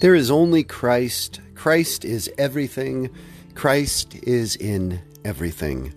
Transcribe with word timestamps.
There 0.00 0.14
is 0.14 0.30
only 0.30 0.62
Christ. 0.62 1.40
Christ 1.56 2.04
is 2.04 2.30
everything. 2.38 3.10
Christ 3.56 4.14
is 4.22 4.54
in 4.54 5.00
everything. 5.24 5.92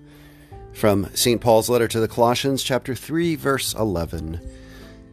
From 0.73 1.07
St. 1.13 1.39
Paul's 1.39 1.69
letter 1.69 1.87
to 1.87 1.99
the 1.99 2.07
Colossians, 2.07 2.63
chapter 2.63 2.95
3, 2.95 3.35
verse 3.35 3.75
11. 3.75 4.41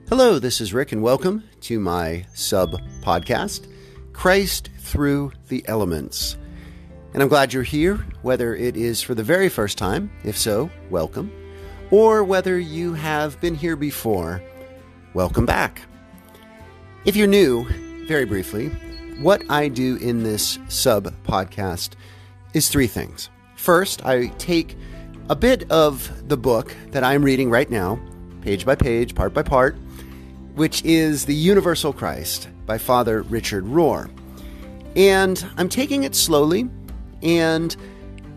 Hello, 0.09 0.39
this 0.39 0.63
is 0.63 0.73
Rick, 0.73 0.93
and 0.93 1.03
welcome 1.03 1.45
to 1.61 1.79
my 1.79 2.25
sub 2.33 2.81
podcast, 3.03 3.71
Christ 4.15 4.71
Through 4.79 5.33
the 5.49 5.63
Elements. 5.69 6.39
And 7.13 7.23
I'm 7.23 7.29
glad 7.29 7.53
you're 7.53 7.63
here, 7.63 7.97
whether 8.23 8.57
it 8.57 8.75
is 8.75 9.03
for 9.03 9.15
the 9.15 9.23
very 9.23 9.51
first 9.51 9.77
time, 9.77 10.11
if 10.25 10.39
so, 10.39 10.71
welcome, 10.89 11.31
or 11.91 12.25
whether 12.25 12.59
you 12.59 12.95
have 12.95 13.39
been 13.43 13.55
here 13.55 13.77
before, 13.77 14.43
welcome 15.13 15.45
back. 15.45 15.83
If 17.05 17.17
you're 17.17 17.27
new, 17.27 17.69
very 18.09 18.25
briefly, 18.25 18.69
what 19.21 19.43
I 19.51 19.69
do 19.69 19.97
in 19.97 20.23
this 20.23 20.59
sub 20.69 21.15
podcast 21.25 21.91
is 22.55 22.71
three 22.71 22.87
things. 22.87 23.29
First, 23.55 24.05
I 24.07 24.29
take 24.39 24.77
a 25.29 25.37
bit 25.37 25.71
of 25.71 26.27
the 26.27 26.39
book 26.39 26.75
that 26.93 27.05
I'm 27.05 27.23
reading 27.23 27.51
right 27.51 27.69
now, 27.69 28.01
page 28.41 28.65
by 28.65 28.77
page, 28.77 29.15
part 29.15 29.35
by 29.35 29.43
part, 29.43 29.77
which 30.55 30.83
is 30.87 31.27
The 31.27 31.35
Universal 31.35 31.93
Christ 31.93 32.49
by 32.65 32.79
Father 32.79 33.23
Richard 33.23 33.67
Rohr. 33.67 34.11
And 34.97 35.47
I'm 35.59 35.69
taking 35.69 36.05
it 36.05 36.15
slowly, 36.15 36.67
and 37.23 37.77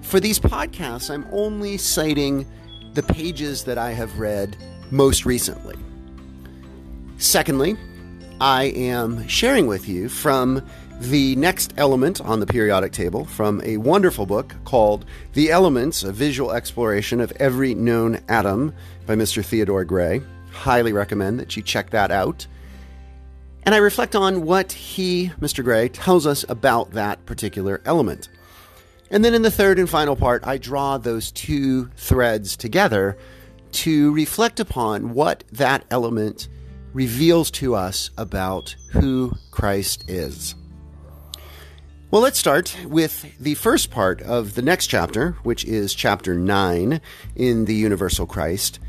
for 0.01 0.19
these 0.19 0.37
podcasts, 0.37 1.09
I'm 1.09 1.25
only 1.31 1.77
citing 1.77 2.45
the 2.93 3.03
pages 3.03 3.63
that 3.63 3.77
I 3.77 3.91
have 3.91 4.19
read 4.19 4.57
most 4.91 5.25
recently. 5.25 5.77
Secondly, 7.17 7.77
I 8.41 8.63
am 8.75 9.27
sharing 9.27 9.67
with 9.67 9.87
you 9.87 10.09
from 10.09 10.67
the 10.99 11.35
next 11.35 11.75
element 11.77 12.19
on 12.21 12.39
the 12.39 12.47
periodic 12.47 12.91
table 12.91 13.23
from 13.23 13.61
a 13.63 13.77
wonderful 13.77 14.25
book 14.25 14.55
called 14.65 15.05
The 15.33 15.51
Elements 15.51 16.01
A 16.01 16.11
Visual 16.11 16.51
Exploration 16.51 17.21
of 17.21 17.31
Every 17.33 17.75
Known 17.75 18.19
Atom 18.29 18.73
by 19.05 19.15
Mr. 19.15 19.45
Theodore 19.45 19.85
Gray. 19.85 20.23
Highly 20.49 20.91
recommend 20.91 21.39
that 21.39 21.55
you 21.55 21.61
check 21.61 21.91
that 21.91 22.09
out. 22.09 22.47
And 23.61 23.75
I 23.75 23.77
reflect 23.77 24.15
on 24.15 24.43
what 24.43 24.71
he, 24.71 25.31
Mr. 25.39 25.63
Gray, 25.63 25.89
tells 25.89 26.25
us 26.25 26.43
about 26.49 26.93
that 26.93 27.23
particular 27.27 27.79
element. 27.85 28.27
And 29.11 29.23
then 29.23 29.35
in 29.35 29.43
the 29.43 29.51
third 29.51 29.77
and 29.77 29.87
final 29.87 30.15
part, 30.15 30.47
I 30.47 30.57
draw 30.57 30.97
those 30.97 31.31
two 31.31 31.91
threads 31.95 32.57
together 32.57 33.19
to 33.73 34.11
reflect 34.15 34.59
upon 34.59 35.13
what 35.13 35.43
that 35.51 35.85
element 35.91 36.49
reveals 36.93 37.51
to 37.51 37.75
us 37.75 38.09
about 38.17 38.75
who 38.91 39.33
Christ 39.51 40.09
is. 40.09 40.55
Well, 42.11 42.21
let's 42.21 42.39
start 42.39 42.75
with 42.85 43.37
the 43.39 43.55
first 43.55 43.89
part 43.89 44.21
of 44.21 44.55
the 44.55 44.61
next 44.61 44.87
chapter, 44.87 45.31
which 45.43 45.63
is 45.63 45.93
chapter 45.93 46.35
9 46.35 46.99
in 47.35 47.65
the 47.65 47.73
Universal 47.73 48.25
Christ. 48.25 48.79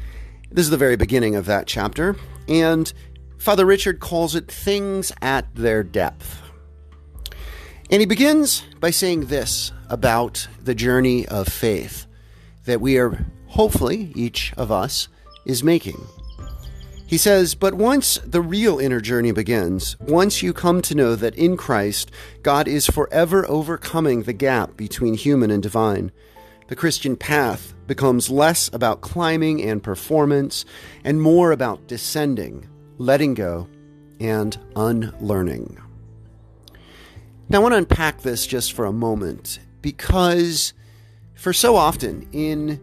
This 0.50 0.64
is 0.64 0.70
the 0.70 0.76
very 0.76 0.96
beginning 0.96 1.36
of 1.36 1.46
that 1.46 1.68
chapter, 1.68 2.16
and 2.48 2.92
Father 3.38 3.64
Richard 3.64 4.00
calls 4.00 4.34
it 4.34 4.50
Things 4.50 5.12
at 5.22 5.54
Their 5.54 5.84
Depth. 5.84 6.42
And 7.90 8.00
he 8.00 8.06
begins 8.06 8.64
by 8.80 8.90
saying 8.90 9.26
this 9.26 9.70
about 9.88 10.48
the 10.60 10.74
journey 10.74 11.26
of 11.28 11.46
faith 11.46 12.06
that 12.64 12.80
we 12.80 12.98
are, 12.98 13.24
hopefully, 13.46 14.12
each 14.16 14.52
of 14.56 14.72
us 14.72 15.08
is 15.44 15.62
making. 15.62 16.00
He 17.12 17.18
says, 17.18 17.54
But 17.54 17.74
once 17.74 18.16
the 18.24 18.40
real 18.40 18.78
inner 18.78 18.98
journey 18.98 19.32
begins, 19.32 19.98
once 20.00 20.42
you 20.42 20.54
come 20.54 20.80
to 20.80 20.94
know 20.94 21.14
that 21.14 21.34
in 21.34 21.58
Christ, 21.58 22.10
God 22.42 22.66
is 22.66 22.86
forever 22.86 23.44
overcoming 23.50 24.22
the 24.22 24.32
gap 24.32 24.78
between 24.78 25.12
human 25.12 25.50
and 25.50 25.62
divine, 25.62 26.10
the 26.68 26.74
Christian 26.74 27.16
path 27.16 27.74
becomes 27.86 28.30
less 28.30 28.70
about 28.72 29.02
climbing 29.02 29.60
and 29.60 29.82
performance 29.82 30.64
and 31.04 31.20
more 31.20 31.52
about 31.52 31.86
descending, 31.86 32.66
letting 32.96 33.34
go, 33.34 33.68
and 34.18 34.58
unlearning. 34.74 35.78
Now, 37.50 37.58
I 37.58 37.62
want 37.62 37.74
to 37.74 37.78
unpack 37.78 38.22
this 38.22 38.46
just 38.46 38.72
for 38.72 38.86
a 38.86 38.92
moment 38.92 39.58
because 39.82 40.72
for 41.34 41.52
so 41.52 41.76
often 41.76 42.26
in 42.32 42.80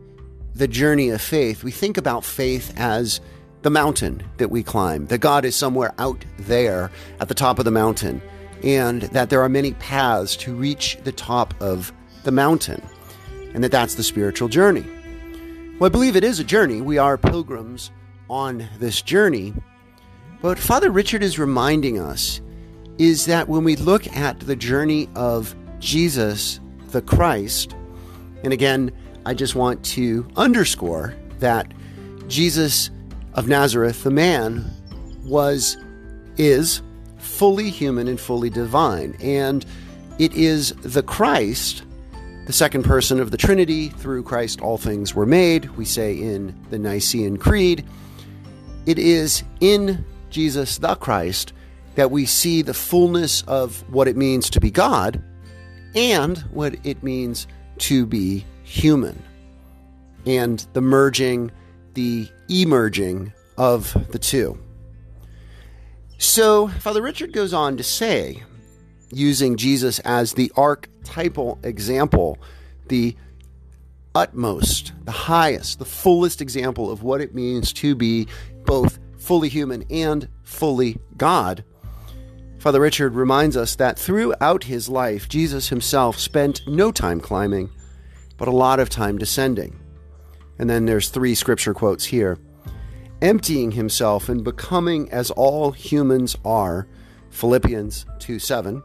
the 0.53 0.67
journey 0.67 1.09
of 1.09 1.19
faith, 1.19 1.63
we 1.63 1.71
think 1.71 1.97
about 1.97 2.23
faith 2.23 2.71
as 2.77 3.21
the 3.61 3.69
mountain 3.69 4.23
that 4.37 4.51
we 4.51 4.63
climb, 4.63 5.07
that 5.07 5.19
God 5.19 5.45
is 5.45 5.55
somewhere 5.55 5.93
out 5.97 6.23
there 6.37 6.91
at 7.19 7.27
the 7.27 7.33
top 7.33 7.59
of 7.59 7.65
the 7.65 7.71
mountain, 7.71 8.21
and 8.63 9.03
that 9.03 9.29
there 9.29 9.41
are 9.41 9.49
many 9.49 9.73
paths 9.73 10.35
to 10.37 10.53
reach 10.53 10.97
the 11.03 11.11
top 11.11 11.53
of 11.61 11.91
the 12.23 12.31
mountain, 12.31 12.81
and 13.53 13.63
that 13.63 13.71
that's 13.71 13.95
the 13.95 14.03
spiritual 14.03 14.47
journey. 14.47 14.85
Well, 15.79 15.87
I 15.87 15.89
believe 15.89 16.15
it 16.15 16.23
is 16.23 16.39
a 16.39 16.43
journey. 16.43 16.81
We 16.81 16.97
are 16.97 17.17
pilgrims 17.17 17.91
on 18.29 18.67
this 18.79 19.01
journey. 19.01 19.53
But 20.41 20.59
Father 20.59 20.91
Richard 20.91 21.23
is 21.23 21.39
reminding 21.39 21.99
us 21.99 22.41
is 22.97 23.25
that 23.25 23.47
when 23.47 23.63
we 23.63 23.75
look 23.77 24.07
at 24.15 24.39
the 24.41 24.55
journey 24.55 25.09
of 25.15 25.55
Jesus 25.79 26.59
the 26.89 27.01
Christ, 27.01 27.75
and 28.43 28.51
again, 28.51 28.91
I 29.25 29.33
just 29.33 29.55
want 29.55 29.83
to 29.85 30.27
underscore 30.35 31.15
that 31.39 31.73
Jesus 32.27 32.89
of 33.39 33.47
Nazareth, 33.47 34.03
the 34.03 34.11
man, 34.11 34.69
was, 35.23 35.77
is 36.35 36.81
fully 37.19 37.69
human 37.69 38.09
and 38.09 38.19
fully 38.19 38.49
divine. 38.49 39.15
And 39.21 39.65
it 40.17 40.33
is 40.33 40.73
the 40.81 41.01
Christ, 41.01 41.83
the 42.47 42.51
second 42.51 42.83
person 42.83 43.17
of 43.17 43.31
the 43.31 43.37
Trinity, 43.37 43.87
through 43.87 44.23
Christ 44.23 44.59
all 44.59 44.77
things 44.77 45.15
were 45.15 45.25
made, 45.25 45.69
we 45.77 45.85
say 45.85 46.15
in 46.15 46.53
the 46.69 46.77
Nicene 46.77 47.37
Creed. 47.37 47.85
It 48.85 48.99
is 48.99 49.43
in 49.61 50.03
Jesus 50.29 50.77
the 50.77 50.95
Christ 50.95 51.53
that 51.95 52.11
we 52.11 52.25
see 52.25 52.61
the 52.61 52.73
fullness 52.73 53.43
of 53.43 53.89
what 53.89 54.09
it 54.09 54.17
means 54.17 54.49
to 54.49 54.59
be 54.59 54.69
God 54.69 55.23
and 55.95 56.39
what 56.51 56.75
it 56.83 57.03
means 57.03 57.47
to 57.77 58.05
be 58.05 58.45
human. 58.63 59.23
And 60.25 60.59
the 60.73 60.81
merging 60.81 61.51
the 61.93 62.27
emerging 62.49 63.33
of 63.57 63.93
the 64.11 64.19
two. 64.19 64.57
So, 66.17 66.67
Father 66.67 67.01
Richard 67.01 67.33
goes 67.33 67.53
on 67.53 67.77
to 67.77 67.83
say, 67.83 68.43
using 69.11 69.57
Jesus 69.57 69.99
as 69.99 70.33
the 70.33 70.51
archetypal 70.55 71.59
example, 71.63 72.37
the 72.87 73.15
utmost, 74.15 74.93
the 75.05 75.11
highest, 75.11 75.79
the 75.79 75.85
fullest 75.85 76.41
example 76.41 76.91
of 76.91 77.03
what 77.03 77.21
it 77.21 77.33
means 77.33 77.71
to 77.73 77.95
be 77.95 78.27
both 78.65 78.99
fully 79.17 79.49
human 79.49 79.83
and 79.89 80.27
fully 80.43 80.97
God. 81.17 81.63
Father 82.59 82.81
Richard 82.81 83.15
reminds 83.15 83.55
us 83.55 83.75
that 83.75 83.97
throughout 83.97 84.65
his 84.65 84.89
life, 84.89 85.29
Jesus 85.29 85.69
himself 85.69 86.19
spent 86.19 86.61
no 86.67 86.91
time 86.91 87.21
climbing, 87.21 87.69
but 88.37 88.47
a 88.47 88.51
lot 88.51 88.79
of 88.79 88.89
time 88.89 89.17
descending. 89.17 89.79
And 90.59 90.69
then 90.69 90.85
there's 90.85 91.09
three 91.09 91.33
scripture 91.35 91.73
quotes 91.73 92.05
here. 92.05 92.37
Emptying 93.21 93.71
himself 93.71 94.29
and 94.29 94.43
becoming 94.43 95.09
as 95.11 95.31
all 95.31 95.71
humans 95.71 96.37
are, 96.45 96.87
Philippians 97.31 98.05
2 98.19 98.39
7. 98.39 98.83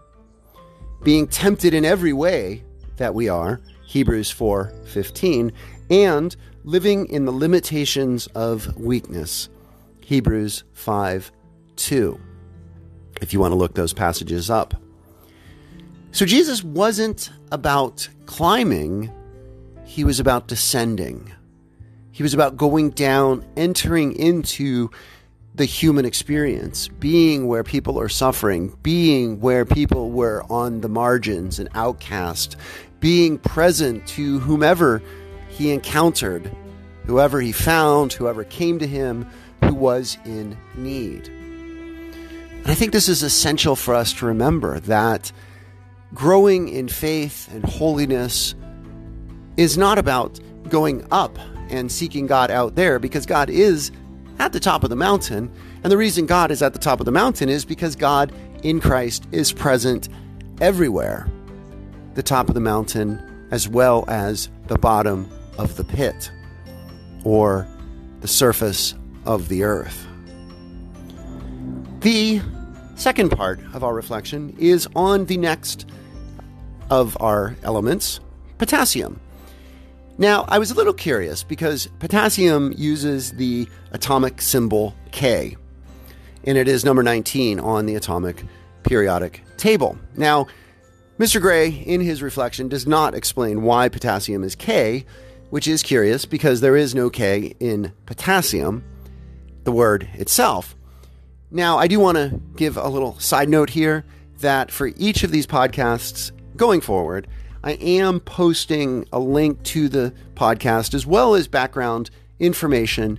Being 1.03 1.29
tempted 1.29 1.75
in 1.75 1.85
every 1.85 2.13
way 2.13 2.65
that 2.97 3.15
we 3.15 3.29
are, 3.29 3.61
Hebrews 3.87 4.31
4 4.31 4.73
15. 4.87 5.53
And 5.91 6.35
living 6.65 7.07
in 7.07 7.25
the 7.27 7.33
limitations 7.33 8.27
of 8.29 8.77
weakness, 8.77 9.51
Hebrews 10.01 10.65
5 10.73 11.31
2. 11.77 12.21
If 13.21 13.33
you 13.33 13.41
want 13.41 13.53
to 13.53 13.57
look 13.57 13.75
those 13.75 13.93
passages 13.93 14.51
up. 14.51 14.75
So 16.11 16.25
Jesus 16.25 16.63
wasn't 16.63 17.31
about 17.51 18.09
climbing, 18.27 19.13
he 19.85 20.05
was 20.05 20.21
about 20.21 20.47
descending. 20.47 21.33
He 22.15 22.23
was 22.23 22.33
about 22.33 22.57
going 22.57 22.91
down, 22.91 23.45
entering 23.57 24.13
into 24.13 24.89
the 25.53 25.65
human 25.65 26.05
experience, 26.05 26.87
being 26.87 27.49
where 27.49 27.65
people 27.65 27.99
are 27.99 28.09
suffering, 28.09 28.73
being 28.85 29.41
where 29.41 29.65
people 29.65 30.13
were 30.13 30.45
on 30.49 30.81
the 30.81 30.89
margins 30.89 31.59
and 31.59 31.69
outcast, 31.75 32.57
being 33.01 33.37
present 33.37 34.07
to 34.07 34.39
whomever 34.39 35.03
he 35.49 35.73
encountered, 35.73 36.49
whoever 37.05 37.41
he 37.41 37.51
found, 37.51 38.13
whoever 38.13 38.45
came 38.45 38.79
to 38.79 38.87
him 38.87 39.29
who 39.65 39.75
was 39.75 40.17
in 40.25 40.57
need. 40.77 41.27
And 41.27 42.69
I 42.69 42.75
think 42.75 42.93
this 42.93 43.09
is 43.09 43.25
essential 43.25 43.75
for 43.75 43.93
us 43.93 44.13
to 44.13 44.27
remember 44.27 44.79
that 44.79 45.33
growing 46.15 46.69
in 46.69 46.87
faith 46.87 47.53
and 47.53 47.65
holiness 47.65 48.55
is 49.57 49.77
not 49.77 49.99
about 49.99 50.39
going 50.69 51.05
up 51.11 51.37
and 51.71 51.91
seeking 51.91 52.27
God 52.27 52.51
out 52.51 52.75
there 52.75 52.99
because 52.99 53.27
God 53.27 53.51
is 53.51 53.91
at 54.39 54.53
the 54.53 54.61
top 54.61 54.85
of 54.85 54.91
the 54.91 54.97
mountain. 54.97 55.51
And 55.83 55.91
the 55.91 55.97
reason 55.97 56.27
God 56.27 56.51
is 56.51 56.63
at 56.63 56.73
the 56.73 56.79
top 56.79 57.01
of 57.01 57.07
the 57.07 57.13
mountain 57.13 57.49
is 57.49 57.65
because 57.65 57.97
God 57.97 58.33
in 58.63 58.81
Christ 58.81 59.27
is 59.33 59.53
present 59.53 60.09
everywhere 60.61 61.29
the 62.15 62.23
top 62.23 62.49
of 62.49 62.55
the 62.55 62.61
mountain 62.61 63.21
as 63.51 63.69
well 63.69 64.05
as 64.09 64.49
the 64.67 64.79
bottom 64.79 65.29
of 65.59 65.77
the 65.77 65.85
pit 65.85 66.31
or 67.25 67.67
the 68.21 68.29
surface 68.29 68.95
of 69.27 69.49
the 69.49 69.65
earth. 69.65 70.07
The 72.01 72.41
second 72.97 73.31
part 73.31 73.61
of 73.73 73.83
our 73.83 73.95
reflection 73.95 74.55
is 74.59 74.89
on 74.95 75.27
the 75.27 75.37
next 75.37 75.87
of 76.91 77.17
our 77.21 77.57
elements, 77.63 78.21
potassium. 78.59 79.21
Now, 80.17 80.45
I 80.47 80.59
was 80.59 80.71
a 80.71 80.75
little 80.75 80.93
curious 80.93 81.43
because 81.43 81.89
potassium 81.99 82.73
uses 82.77 83.33
the 83.33 83.69
atomic 83.91 84.41
symbol 84.41 84.95
K, 85.11 85.57
and 86.45 86.57
it 86.57 86.69
is 86.69 86.85
number 86.85 87.03
19 87.03 87.59
on 87.59 87.87
the 87.87 87.97
atomic 87.97 88.45
periodic 88.85 89.43
table. 89.57 89.99
Now, 90.17 90.47
Mr. 91.19 91.41
Gray, 91.41 91.69
in 91.69 92.01
his 92.01 92.23
reflection, 92.23 92.69
does 92.69 92.87
not 92.87 93.15
explain 93.15 93.63
why 93.63 93.89
potassium 93.89 94.45
is 94.45 94.55
K, 94.55 95.05
which 95.51 95.67
is 95.67 95.83
curious 95.83 96.27
because 96.27 96.61
there 96.61 96.77
is 96.77 96.95
no 96.95 97.11
K 97.11 97.55
in 97.59 97.93
potassium, 98.07 98.85
the 99.65 99.73
word 99.73 100.09
itself. 100.15 100.77
Now, 101.51 101.79
I 101.79 101.89
do 101.89 101.99
want 101.99 102.19
to 102.19 102.41
give 102.57 102.77
a 102.77 102.89
little 102.89 103.19
side 103.19 103.49
note 103.49 103.71
here 103.71 104.05
that 104.41 104.71
for 104.71 104.89
each 104.97 105.25
of 105.25 105.33
these 105.33 105.47
podcasts 105.47 106.31
going 106.57 106.81
forward, 106.81 107.27
I 107.65 107.73
am 107.73 108.21
posting 108.21 109.09
a 109.11 109.19
link 109.19 109.61
to 109.65 109.89
the 109.89 110.15
podcast 110.35 110.93
as 110.93 111.07
well 111.07 111.35
as 111.35 111.49
background 111.49 112.11
information 112.39 113.19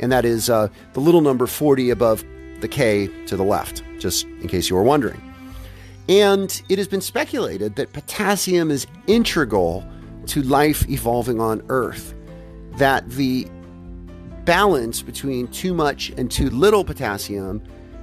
And 0.00 0.10
that 0.10 0.24
is 0.24 0.50
uh, 0.50 0.68
the 0.94 1.00
little 1.00 1.20
number 1.20 1.46
40 1.46 1.90
above 1.90 2.24
the 2.60 2.68
K 2.68 3.06
to 3.26 3.36
the 3.36 3.44
left, 3.44 3.82
just 3.98 4.24
in 4.24 4.48
case 4.48 4.68
you 4.68 4.76
were 4.76 4.82
wondering. 4.82 5.20
And 6.08 6.60
it 6.68 6.78
has 6.78 6.88
been 6.88 7.00
speculated 7.00 7.76
that 7.76 7.92
potassium 7.92 8.70
is 8.70 8.86
integral 9.06 9.86
to 10.26 10.42
life 10.42 10.88
evolving 10.88 11.40
on 11.40 11.62
Earth, 11.68 12.14
that 12.76 13.08
the 13.10 13.46
balance 14.44 15.02
between 15.02 15.46
too 15.48 15.74
much 15.74 16.10
and 16.16 16.30
too 16.30 16.50
little 16.50 16.84
potassium 16.84 17.62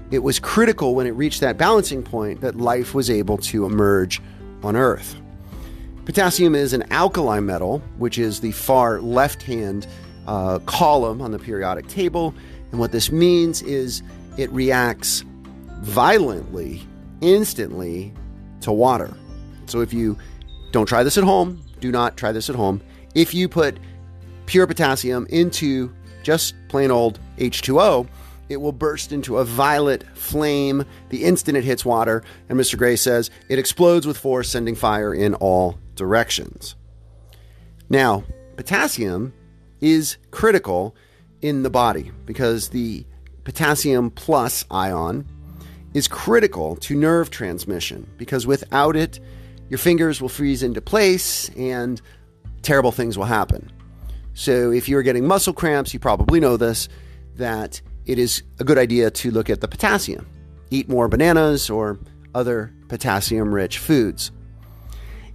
it 0.09 0.23
was 0.23 0.39
critical 0.39 0.95
when 0.95 1.05
it 1.05 1.11
reached 1.11 1.41
that 1.41 1.57
balancing 1.57 2.01
point 2.01 2.39
that 2.39 2.55
life 2.55 2.93
was 2.93 3.09
able 3.09 3.37
to 3.39 3.65
emerge 3.65 4.21
on 4.63 4.75
Earth. 4.77 5.17
Potassium 6.05 6.55
is 6.55 6.71
an 6.71 6.89
alkali 6.93 7.41
metal, 7.41 7.79
which 7.97 8.17
is 8.17 8.39
the 8.39 8.53
far 8.53 9.01
left 9.01 9.43
hand 9.43 9.85
uh, 10.27 10.59
column 10.59 11.21
on 11.21 11.31
the 11.31 11.39
periodic 11.39 11.87
table. 11.87 12.33
And 12.71 12.79
what 12.79 12.91
this 12.91 13.11
means 13.11 13.61
is 13.61 14.03
it 14.37 14.51
reacts 14.51 15.23
violently, 15.81 16.85
instantly 17.21 18.13
to 18.61 18.71
water. 18.71 19.15
So 19.65 19.81
if 19.81 19.93
you 19.93 20.17
don't 20.71 20.85
try 20.85 21.03
this 21.03 21.17
at 21.17 21.23
home, 21.23 21.63
do 21.79 21.91
not 21.91 22.17
try 22.17 22.31
this 22.31 22.49
at 22.49 22.55
home. 22.55 22.81
If 23.15 23.33
you 23.33 23.47
put 23.47 23.77
pure 24.45 24.67
potassium 24.67 25.27
into 25.29 25.91
just 26.23 26.55
plain 26.67 26.91
old 26.91 27.19
H2O, 27.37 28.07
it 28.49 28.57
will 28.57 28.71
burst 28.71 29.11
into 29.11 29.37
a 29.37 29.45
violet 29.45 30.05
flame 30.15 30.85
the 31.09 31.23
instant 31.23 31.57
it 31.57 31.63
hits 31.63 31.83
water, 31.83 32.23
and 32.47 32.57
Mr. 32.57 32.77
Gray 32.77 32.95
says 32.95 33.29
it 33.49 33.59
explodes 33.59 34.07
with 34.07 34.17
force, 34.17 34.49
sending 34.49 34.75
fire 34.75 35.13
in 35.13 35.33
all 35.35 35.77
directions. 35.95 36.75
Now, 37.89 38.23
potassium 38.55 39.33
is 39.81 40.17
critical 40.31 40.95
in 41.41 41.63
the 41.63 41.69
body 41.69 42.11
because 42.25 42.69
the 42.69 43.05
potassium 43.43 44.11
plus 44.11 44.65
ion 44.71 45.25
is 45.93 46.07
critical 46.07 46.75
to 46.75 46.95
nerve 46.95 47.29
transmission 47.29 48.09
because 48.17 48.45
without 48.45 48.95
it, 48.95 49.19
your 49.69 49.77
fingers 49.77 50.21
will 50.21 50.29
freeze 50.29 50.63
into 50.63 50.81
place 50.81 51.49
and 51.57 52.01
terrible 52.61 52.91
things 52.91 53.17
will 53.17 53.25
happen. 53.25 53.71
So, 54.33 54.71
if 54.71 54.87
you're 54.87 55.01
getting 55.01 55.25
muscle 55.25 55.53
cramps, 55.53 55.93
you 55.93 55.99
probably 55.99 56.39
know 56.39 56.57
this 56.57 56.89
that 57.35 57.81
it 58.05 58.19
is 58.19 58.43
a 58.59 58.63
good 58.63 58.77
idea 58.77 59.09
to 59.11 59.31
look 59.31 59.49
at 59.49 59.61
the 59.61 59.67
potassium. 59.67 60.27
Eat 60.69 60.89
more 60.89 61.07
bananas 61.07 61.69
or 61.69 61.99
other 62.35 62.73
potassium 62.87 63.53
rich 63.53 63.79
foods. 63.79 64.31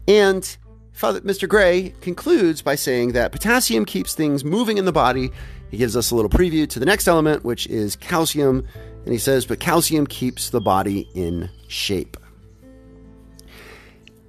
And 0.06 0.56
Father, 0.92 1.20
Mr. 1.22 1.48
Gray 1.48 1.94
concludes 2.00 2.62
by 2.62 2.74
saying 2.74 3.12
that 3.12 3.32
potassium 3.32 3.84
keeps 3.84 4.14
things 4.14 4.44
moving 4.44 4.78
in 4.78 4.84
the 4.84 4.92
body. 4.92 5.30
He 5.70 5.78
gives 5.78 5.96
us 5.96 6.10
a 6.10 6.14
little 6.14 6.30
preview 6.30 6.68
to 6.68 6.78
the 6.78 6.86
next 6.86 7.08
element, 7.08 7.44
which 7.44 7.66
is 7.66 7.96
calcium. 7.96 8.66
And 9.04 9.12
he 9.12 9.18
says, 9.18 9.46
but 9.46 9.58
calcium 9.58 10.06
keeps 10.06 10.50
the 10.50 10.60
body 10.60 11.08
in 11.14 11.50
shape. 11.66 12.16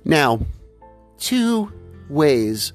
Now, 0.06 0.46
two 1.20 1.72
ways 2.10 2.74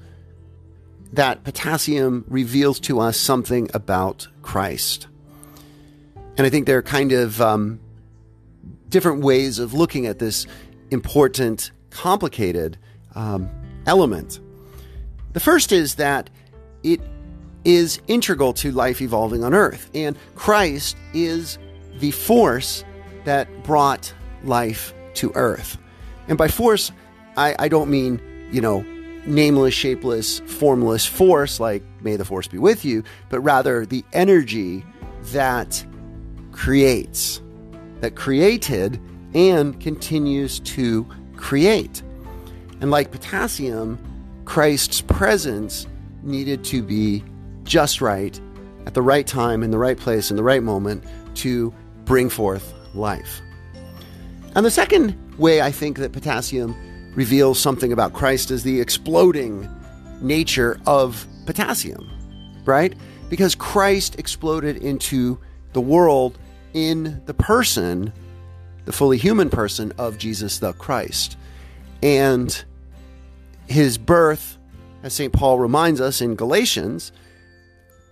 that 1.13 1.43
potassium 1.43 2.23
reveals 2.27 2.79
to 2.81 2.99
us 2.99 3.17
something 3.17 3.69
about 3.73 4.27
Christ. 4.41 5.07
And 6.37 6.45
I 6.45 6.49
think 6.49 6.67
there 6.67 6.77
are 6.77 6.83
kind 6.83 7.11
of 7.11 7.41
um, 7.41 7.79
different 8.87 9.23
ways 9.23 9.59
of 9.59 9.73
looking 9.73 10.05
at 10.05 10.19
this 10.19 10.45
important, 10.91 11.71
complicated 11.89 12.77
um, 13.15 13.49
element. 13.89 14.39
The 15.33 15.39
first 15.39 15.71
is 15.71 15.95
that 15.95 16.29
it 16.83 17.01
is 17.65 17.99
integral 18.07 18.53
to 18.53 18.71
life 18.71 19.01
evolving 19.01 19.43
on 19.43 19.53
earth, 19.53 19.89
and 19.93 20.15
Christ 20.35 20.95
is 21.13 21.57
the 21.99 22.11
force 22.11 22.85
that 23.25 23.63
brought 23.63 24.13
life 24.43 24.93
to 25.15 25.31
earth. 25.35 25.77
And 26.27 26.37
by 26.37 26.47
force, 26.47 26.91
I, 27.35 27.55
I 27.59 27.67
don't 27.67 27.89
mean, 27.89 28.21
you 28.51 28.61
know, 28.61 28.85
nameless, 29.25 29.73
shapeless, 29.73 30.39
formless 30.41 31.05
force 31.05 31.59
like 31.59 31.83
may 32.01 32.15
the 32.15 32.25
force 32.25 32.47
be 32.47 32.57
with 32.57 32.85
you, 32.85 33.03
but 33.29 33.41
rather 33.41 33.85
the 33.85 34.05
energy 34.13 34.85
that 35.33 35.83
creates, 36.51 37.41
that 38.01 38.15
created 38.15 39.01
and 39.33 39.79
continues 39.79 40.59
to 40.61 41.05
create. 41.35 42.01
And 42.81 42.91
like 42.91 43.11
potassium, 43.11 43.99
Christ's 44.45 45.01
presence 45.01 45.87
needed 46.23 46.63
to 46.65 46.81
be 46.81 47.23
just 47.63 48.01
right 48.01 48.39
at 48.85 48.93
the 48.93 49.01
right 49.01 49.27
time, 49.27 49.63
in 49.63 49.71
the 49.71 49.77
right 49.77 49.97
place, 49.97 50.31
in 50.31 50.37
the 50.37 50.43
right 50.43 50.63
moment 50.63 51.03
to 51.35 51.73
bring 52.05 52.29
forth 52.29 52.73
life. 52.93 53.41
And 54.55 54.65
the 54.65 54.71
second 54.71 55.15
way 55.37 55.61
I 55.61 55.71
think 55.71 55.99
that 55.99 56.11
potassium 56.11 56.75
reveals 57.15 57.59
something 57.59 57.93
about 57.93 58.13
Christ 58.13 58.51
is 58.51 58.63
the 58.63 58.79
exploding 58.81 59.69
nature 60.21 60.79
of 60.85 61.27
potassium, 61.45 62.09
right? 62.65 62.95
Because 63.29 63.55
Christ 63.55 64.17
exploded 64.17 64.77
into 64.77 65.39
the 65.73 65.81
world 65.81 66.39
in 66.73 67.21
the 67.25 67.33
person, 67.33 68.11
the 68.85 68.91
fully 68.91 69.17
human 69.17 69.49
person 69.49 69.93
of 69.97 70.17
Jesus 70.17 70.59
the 70.59 70.73
Christ. 70.73 71.37
And 72.01 72.63
his 73.69 73.97
birth, 73.97 74.57
as 75.03 75.13
St. 75.13 75.31
Paul 75.31 75.59
reminds 75.59 76.01
us 76.01 76.21
in 76.21 76.35
Galatians, 76.35 77.11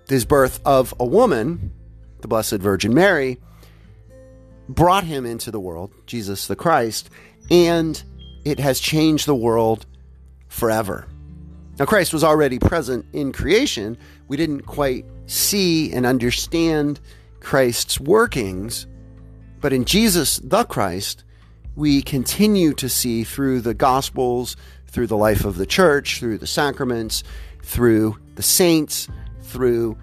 his 0.07 0.23
birth 0.23 0.61
of 0.63 0.93
a 0.99 1.05
woman, 1.05 1.73
the 2.21 2.27
Blessed 2.27 2.57
Virgin 2.57 2.93
Mary, 2.93 3.39
brought 4.69 5.03
him 5.03 5.25
into 5.25 5.49
the 5.49 5.59
world, 5.59 5.91
Jesus 6.05 6.47
the 6.47 6.55
Christ, 6.55 7.09
and 7.49 8.01
it 8.45 8.59
has 8.59 8.79
changed 8.79 9.25
the 9.25 9.35
world 9.35 9.85
forever. 10.47 11.07
Now, 11.79 11.85
Christ 11.85 12.13
was 12.13 12.23
already 12.23 12.59
present 12.59 13.05
in 13.13 13.31
creation. 13.31 13.97
We 14.27 14.37
didn't 14.37 14.61
quite 14.61 15.05
see 15.25 15.91
and 15.91 16.05
understand 16.05 16.99
Christ's 17.39 17.99
workings, 17.99 18.87
but 19.59 19.73
in 19.73 19.85
Jesus, 19.85 20.37
the 20.37 20.63
Christ, 20.65 21.23
we 21.77 22.01
continue 22.01 22.73
to 22.73 22.89
see 22.89 23.23
through 23.23 23.61
the 23.61 23.75
Gospels, 23.75 24.57
through 24.87 25.05
the 25.05 25.15
life 25.15 25.45
of 25.45 25.57
the 25.57 25.65
church, 25.67 26.19
through 26.19 26.39
the 26.39 26.47
sacraments, 26.47 27.23
through 27.61 28.17
the 28.33 28.41
saints, 28.41 29.07
through 29.43 29.95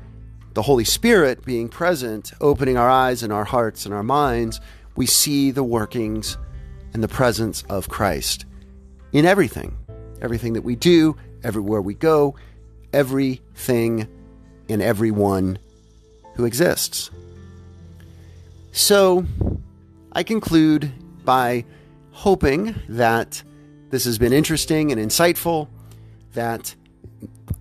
the 0.54 0.62
Holy 0.62 0.85
Spirit 0.85 1.45
being 1.45 1.69
present, 1.69 2.33
opening 2.40 2.76
our 2.76 2.88
eyes 2.88 3.25
and 3.25 3.33
our 3.33 3.43
hearts 3.43 3.87
and 3.87 3.93
our 3.93 4.04
minds, 4.04 4.61
we 4.95 5.04
see 5.04 5.50
the 5.50 5.64
workings 5.64 6.38
and 6.93 7.02
the 7.02 7.09
presence 7.09 7.64
of 7.69 7.88
Christ 7.88 8.47
in 9.12 9.26
everything. 9.26 9.76
Everything 10.23 10.52
that 10.52 10.62
we 10.62 10.76
do, 10.76 11.16
everywhere 11.43 11.83
we 11.83 11.95
go, 11.95 12.37
everything 12.93 14.07
and 14.69 14.81
everyone 14.81 15.59
who 16.37 16.45
exists. 16.45 17.11
So, 18.71 19.26
I 20.12 20.23
conclude 20.23 20.93
by 21.25 21.64
hoping 22.12 22.75
that 22.88 23.43
this 23.90 24.04
has 24.04 24.19
been 24.19 24.33
interesting 24.33 24.93
and 24.93 25.00
insightful, 25.00 25.69
that 26.33 26.75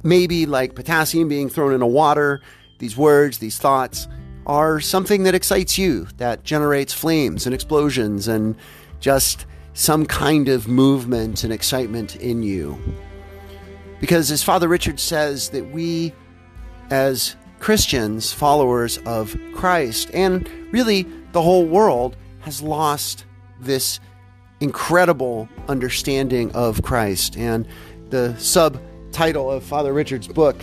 maybe 0.03 0.45
like 0.45 0.75
potassium 0.75 1.27
being 1.27 1.49
thrown 1.49 1.73
in 1.73 1.81
a 1.81 1.87
water, 1.87 2.41
these 2.79 2.97
words, 2.97 3.37
these 3.37 3.57
thoughts 3.57 4.07
are 4.45 4.79
something 4.79 5.23
that 5.23 5.35
excites 5.35 5.77
you, 5.77 6.07
that 6.17 6.43
generates 6.43 6.93
flames 6.93 7.45
and 7.45 7.53
explosions 7.53 8.27
and 8.27 8.55
just 8.99 9.45
some 9.73 10.05
kind 10.05 10.49
of 10.49 10.67
movement 10.67 11.43
and 11.43 11.53
excitement 11.53 12.15
in 12.17 12.43
you. 12.43 12.77
Because 13.99 14.31
as 14.31 14.43
Father 14.43 14.67
Richard 14.67 14.99
says, 14.99 15.49
that 15.49 15.71
we 15.71 16.13
as 16.89 17.35
Christians, 17.59 18.33
followers 18.33 18.97
of 19.05 19.35
Christ, 19.53 20.11
and 20.13 20.49
really 20.73 21.03
the 21.31 21.41
whole 21.41 21.65
world 21.65 22.17
has 22.41 22.61
lost 22.61 23.25
this 23.65 23.99
incredible 24.59 25.49
understanding 25.67 26.51
of 26.55 26.81
Christ. 26.83 27.37
And 27.37 27.67
the 28.09 28.35
subtitle 28.37 29.51
of 29.51 29.63
Father 29.63 29.93
Richard's 29.93 30.27
book 30.27 30.55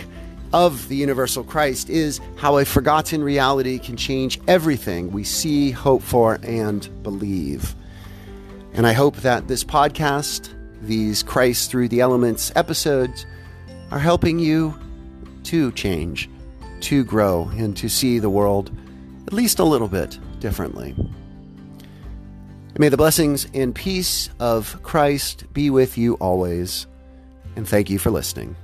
of 0.53 0.87
the 0.89 0.95
universal 0.95 1.43
Christ 1.43 1.89
is 1.89 2.19
how 2.35 2.57
a 2.57 2.65
forgotten 2.65 3.23
reality 3.23 3.79
can 3.79 3.95
change 3.95 4.39
everything 4.47 5.11
we 5.11 5.23
see, 5.23 5.71
hope 5.71 6.01
for, 6.01 6.39
and 6.43 6.89
believe. 7.03 7.75
And 8.73 8.85
I 8.87 8.93
hope 8.93 9.17
that 9.17 9.47
this 9.47 9.63
podcast, 9.63 10.49
these 10.81 11.23
Christ 11.23 11.69
Through 11.69 11.89
the 11.89 12.01
Elements 12.01 12.51
episodes, 12.55 13.25
are 13.91 13.99
helping 13.99 14.39
you 14.39 14.77
to 15.43 15.71
change, 15.73 16.29
to 16.81 17.03
grow, 17.03 17.49
and 17.55 17.75
to 17.77 17.89
see 17.89 18.19
the 18.19 18.29
world 18.29 18.71
at 19.27 19.33
least 19.33 19.59
a 19.59 19.63
little 19.63 19.87
bit 19.87 20.17
differently. 20.39 20.95
May 22.81 22.89
the 22.89 22.97
blessings 22.97 23.45
and 23.53 23.75
peace 23.75 24.31
of 24.39 24.81
Christ 24.81 25.45
be 25.53 25.69
with 25.69 25.99
you 25.99 26.15
always, 26.15 26.87
and 27.55 27.67
thank 27.67 27.91
you 27.91 27.99
for 27.99 28.09
listening. 28.09 28.55